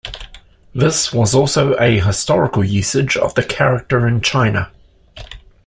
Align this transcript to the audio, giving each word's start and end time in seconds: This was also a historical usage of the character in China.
This 0.73 1.13
was 1.13 1.35
also 1.35 1.73
a 1.77 1.99
historical 1.99 2.63
usage 2.63 3.15
of 3.15 3.35
the 3.35 3.43
character 3.43 4.07
in 4.07 4.21
China. 4.21 4.71